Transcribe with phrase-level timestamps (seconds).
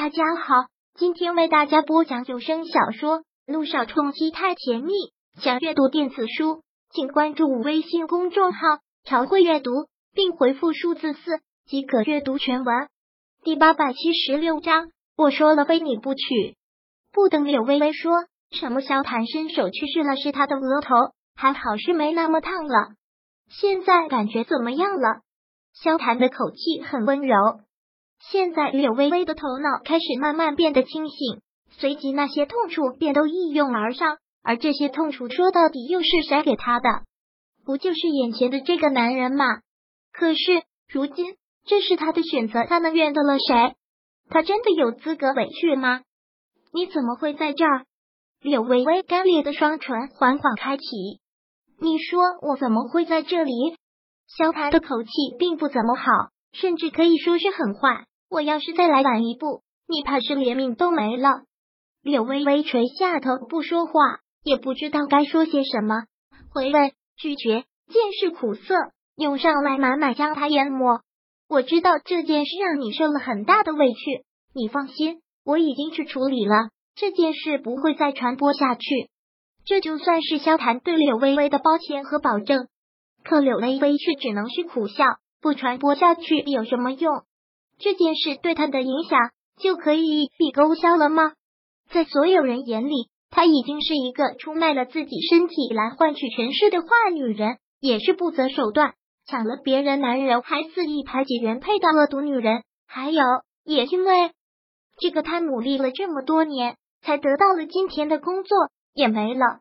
[0.00, 4.92] 大家好，今天为大家播讲有声小说《路上冲击太甜蜜》。
[5.42, 8.60] 想阅读电子书，请关注微信公众号
[9.02, 9.72] “朝会阅读”，
[10.14, 12.88] 并回复数字四即可阅读全文。
[13.42, 16.54] 第八百七十六章，我说了非你不娶。
[17.10, 20.94] 不等柳微微说什么，萧谈伸手去试了试她的额头，
[21.34, 22.92] 还好是没那么烫了。
[23.48, 25.22] 现在感觉怎么样了？
[25.74, 27.34] 萧谈的口气很温柔。
[28.20, 31.40] 现在柳微微的头脑开始慢慢变得清醒，
[31.70, 34.18] 随即那些痛楚便都一涌而上。
[34.42, 36.88] 而这些痛楚说到底又是谁给她的？
[37.64, 39.44] 不就是眼前的这个男人吗？
[40.12, 43.74] 可是如今这是他的选择，他能怨得了谁？
[44.30, 46.00] 他真的有资格委屈吗？
[46.72, 47.84] 你怎么会在这儿？
[48.40, 50.84] 柳微微干裂的双唇缓缓开启。
[51.80, 53.52] 你说我怎么会在这里？
[54.26, 56.04] 萧谈的口气并不怎么好，
[56.52, 58.06] 甚至可以说是很坏。
[58.30, 61.42] 我要是再来晚一步，你怕是连命都没了。
[62.02, 63.92] 柳微微垂下头不说话，
[64.44, 66.04] 也不知道该说些什么。
[66.50, 68.74] 回味拒绝，见是苦涩
[69.16, 71.00] 涌上来，满满将他淹没。
[71.48, 79.08] 我知道这件事让你受了很大的委屈，你放心，我已经去处理了，这件事不会再传播下去。
[79.64, 82.68] 这就算是萧谈对柳微微的抱歉和保证。
[83.24, 85.04] 可柳微微却只能是苦笑，
[85.40, 87.22] 不传播下去有什么用？
[87.78, 89.18] 这件事对他的影响
[89.60, 91.32] 就可以一笔勾销了吗？
[91.90, 98.94] 在所有人眼里，她已经是一个出卖了自己身体来换取权势的坏女人，也是不择手段
[99.26, 102.62] 抢了别人男人还肆意排挤原配的恶毒女人。
[102.86, 103.22] 还有，
[103.64, 104.32] 也因为
[104.98, 108.56] 这个，她努力了这么多年，才得到了今天的工作
[108.92, 109.60] 也没了。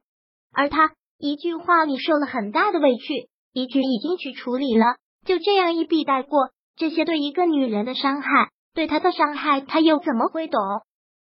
[0.53, 4.95] 而他一句话里受了很大的委屈，一句已经去处理了，
[5.25, 6.49] 就这样一笔带过。
[6.77, 8.29] 这些对一个女人的伤害，
[8.73, 10.61] 对她的伤害，他又怎么会懂？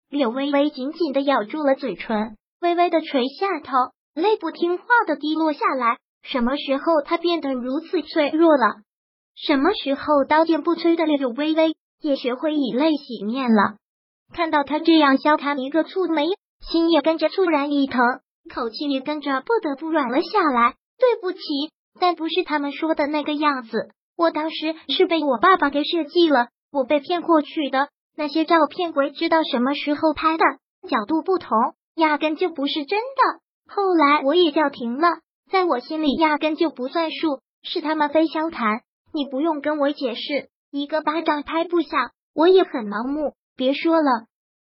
[0.08, 3.72] 柳微微紧紧的咬住了嘴唇，微微的垂下头，
[4.14, 5.98] 泪不听话的滴落下来。
[6.22, 8.82] 什么时候她变得如此脆弱了？
[9.34, 13.76] 什么时候刀剑不摧的柳微微也学会以泪洗面了？
[14.32, 16.28] 看到他这样，萧谈一个蹙眉，
[16.60, 18.00] 心也跟着猝然一疼，
[18.54, 20.74] 口气也跟着不得不软了下来。
[20.98, 21.40] 对不起，
[21.98, 23.90] 但不是他们说的那个样子。
[24.20, 30.44] 我当时是被我爸爸给设计了，我被骗过去的那些照片，鬼知道什么时候拍的，
[30.90, 31.56] 角度不同，
[31.94, 33.40] 压根就不是真的。
[33.66, 35.08] 后来我也叫停了，
[35.50, 38.82] 在我心里压根就不算数，是他们非消谈。
[39.14, 43.32] 你不用跟我解释，一个巴掌拍不响，我也很盲目。
[43.56, 44.26] 别说了，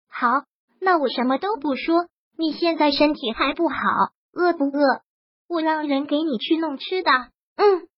[0.07, 0.45] 好，
[0.79, 2.05] 那我什么都不说。
[2.37, 3.75] 你现在身体还不好，
[4.31, 5.01] 饿不饿？
[5.49, 7.11] 我让人给你去弄吃的。
[7.57, 7.90] 嗯。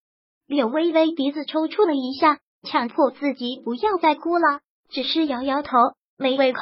[0.46, 4.60] 柳微微鼻子抽搐了一下，强迫自己不要再哭了，
[4.90, 5.70] 只是摇摇头，
[6.18, 6.60] 没胃口。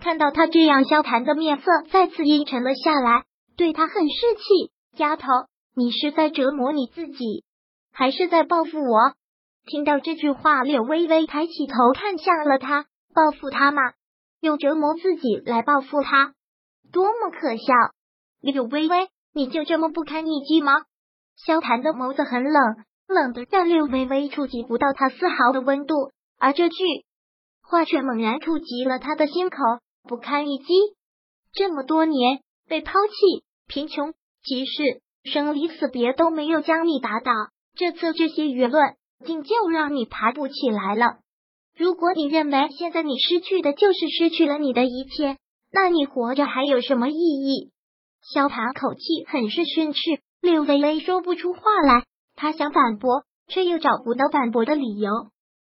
[0.00, 3.24] 看到他这样，萧谈的面色再次阴沉了下来，
[3.56, 4.72] 对他很是气。
[4.96, 5.28] 丫头，
[5.76, 7.44] 你是在折磨你自己，
[7.92, 9.12] 还是在报复我？
[9.66, 13.82] 听到这句话，柳微微抬起头看向了他，报复他吗？
[14.40, 16.32] 用折磨自己来报复他，
[16.92, 17.72] 多么可笑！
[18.40, 20.72] 柳微微，你就这么不堪一击吗？
[21.46, 22.54] 萧谈的眸子很冷，
[23.08, 26.84] 冷的让柳微微触及不到他丝毫的温度，而这句
[27.62, 29.56] 话却猛然触及了他的心口。
[30.02, 30.72] 不堪一击，
[31.52, 37.32] 这么多年被抛弃、贫穷、歧视、生离死别都没有将你打倒，
[37.74, 38.94] 这次这些舆论
[39.26, 41.18] 竟就让你爬不起来了。
[41.76, 45.36] 如果你认为现在你失去的就是失去了你的一切，
[45.70, 47.70] 那你活着还有什么意义？
[48.22, 49.98] 萧谈口气很是训斥。
[50.40, 55.10] 柳微微说不出话来，他想反驳，却又找不到反驳的理由。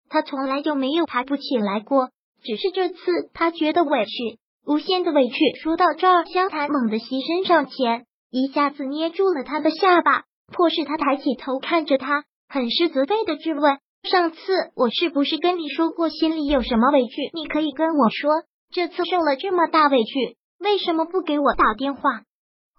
[0.08, 2.10] 他从来就没有爬不起来过，
[2.42, 2.96] 只是这次
[3.34, 5.34] 他觉得委屈，无限的委屈。
[5.62, 14.38] 说到这儿，萧谈猛地膝身上前，一下子捏住了他的下巴，迫使他抬起头看着他，很是责备的质问：“上次
[14.76, 18.44] 我是不是跟你说过，心里有什么委屈，你可以跟我说？
[18.72, 22.22] 这次受了这么大委屈，为什么不给我打电话？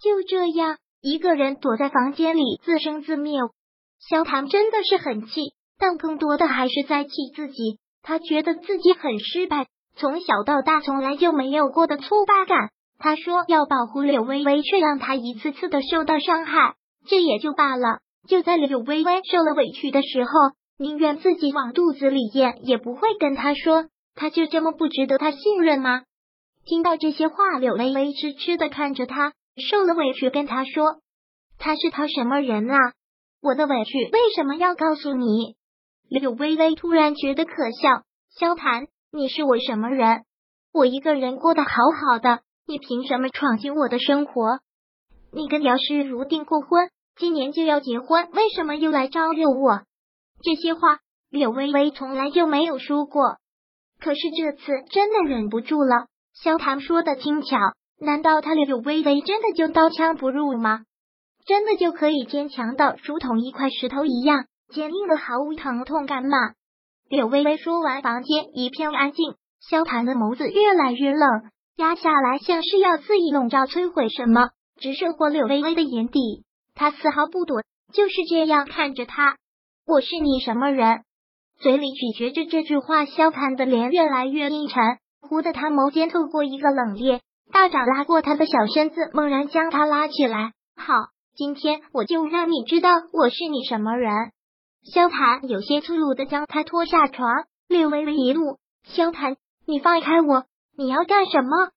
[0.01, 3.40] 就这样。”一个人躲在房间里自生自灭，
[4.10, 7.78] 萧唐真的是很气，但更多的还是在气自己。
[8.02, 12.69] 他觉得自己很失败，从小到大从来就没有过的挫败感。
[12.98, 16.74] 他说要保护柳微微，却让她一次次的受到伤害，
[17.08, 18.00] 这也就罢了。
[18.28, 20.31] 就在柳微微受了委屈的时候，
[20.80, 23.86] 宁愿自己往肚子里咽，也不会跟他说。
[24.16, 26.01] 他就这么不值得他信任吗？
[26.66, 29.34] 听到这些话，柳微微痴痴的看着他。
[29.57, 31.00] 受了委屈，跟他说
[31.57, 32.78] 他是他什么人啊？
[33.42, 35.56] 我的委屈为什么要告诉你？
[36.10, 38.04] 柳微微突然觉得可笑。
[38.38, 40.25] 萧谈，你是我什么人？
[40.74, 44.60] 我一个人过得好好的，你凭什么闯进我的生活？
[45.31, 49.84] 你跟姚诗如订过婚，今年就要结婚，为什么又来招惹我？
[50.42, 51.00] 这些话
[51.30, 53.38] 柳微微从来就没有说过，
[54.00, 56.08] 可是这次真的忍不住了。
[56.34, 57.58] 萧谈说的轻巧，
[58.00, 60.86] 难道他柳微微真的就刀枪不入吗？
[61.45, 66.38] 真的就可以坚强到如同一块石头一样坚硬的毫无疼痛感吗？
[67.07, 69.36] 柳微微说完，房间一片安静。
[69.62, 71.27] 萧谈的眸子越来越冷，
[71.77, 74.50] 压下来，像是要肆意笼罩、摧毁什么，
[74.80, 76.44] 直射过柳微微的眼底。
[76.74, 77.62] 他丝毫不躲，
[77.94, 79.38] 就是这样看着他。
[79.88, 81.03] 我是你什么人？
[81.59, 84.83] 嘴里咀嚼着这句话，萧谈的脸越来越阴沉。
[85.21, 87.21] 忽的，他眸间透过一个冷冽，
[87.51, 90.51] 大掌拉过他的小身子，猛然将他拉起来。
[90.75, 90.94] 好，
[91.36, 94.12] 今天我就让你知道我是你什么人。
[94.94, 99.38] 萧谈有些粗鲁的将他拖下床，略微微一怒，萧谈。
[99.65, 100.45] 你放开我！
[100.77, 101.69] 你要干什么？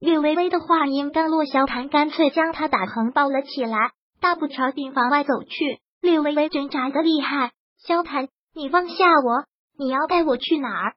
[0.00, 5.80] 略微微的话音刚落，萧谭干脆将他打横抱了起来，大步朝病房外走去。
[6.00, 7.52] 略微微挣扎的厉害，
[7.86, 8.94] 萧谭，你放下
[9.24, 9.44] 我！
[9.78, 10.94] 你要带我去哪儿？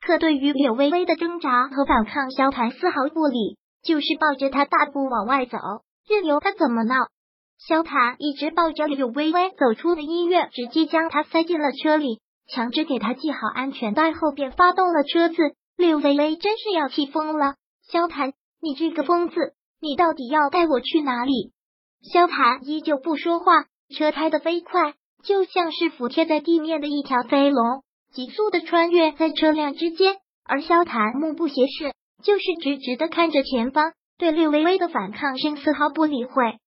[0.00, 3.56] 可对于柳微微的挣扎和反抗，萧谭丝毫不理，
[3.86, 5.56] 就是抱着他大步往外走，
[6.08, 7.06] 任由他怎么闹。
[7.58, 12.20] 萧谭一直抱着柳微微走出了医院，直接将他塞进了车里，
[12.52, 15.36] 强制给他系好安全带后，便发动了车子。
[15.76, 17.54] 柳微微真是要气疯了，
[17.90, 21.52] 萧谭，你这个疯子，你到底要带我去哪里？
[22.12, 27.82] 萧谭依旧不说话，车开得飞快，就像是服贴在地面的一条飞龙，
[28.12, 30.16] 急速的穿越在车辆之间。
[30.48, 31.92] 而萧谭目不斜视，
[32.22, 36.58] 就是直直的看着前方，对柳微微的反抗声丝毫不理会。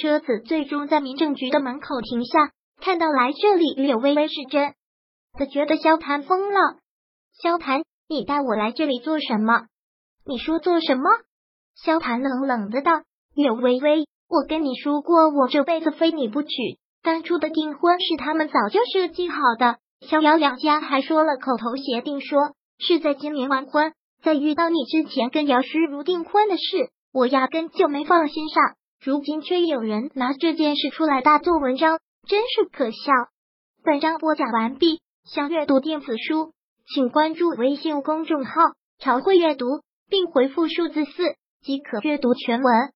[0.00, 4.74] 车子最终在民政局的门口停下，看到来这里，柳微微是真
[5.38, 6.60] 的觉得萧谭疯了。
[7.42, 7.82] 萧谭。
[8.10, 9.66] 你带我来这里做什么？
[10.24, 11.10] 你说做什么？
[11.76, 13.02] 萧谭冷冷的道
[13.36, 16.48] ：“柳微微，我跟你说过，我这辈子非你不娶。
[17.02, 23.92] 当初的订婚是他们早就设计好的，逍遥两家还说了口头协定，说是在今年完婚。
[24.22, 28.62] 在遇到你之前，跟姚诗如订婚的事，我压根就没放心上。
[29.00, 33.12] 如今却有人拿这件事出来大做文章，真是可笑。”
[33.84, 36.52] 本章播讲完毕，想阅读电子书。
[36.92, 38.52] 请关注微信公众号
[38.98, 39.66] “朝会阅读”，
[40.08, 42.92] 并回复数字四即可阅读全文。